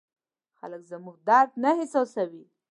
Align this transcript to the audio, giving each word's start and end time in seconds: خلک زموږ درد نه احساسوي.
خلک 0.57 0.81
زموږ 0.91 1.15
درد 1.27 1.51
نه 1.63 1.69
احساسوي. 1.81 2.43